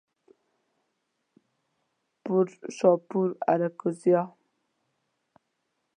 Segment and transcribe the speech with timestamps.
[2.23, 4.23] پورشاپور، آراکوزیا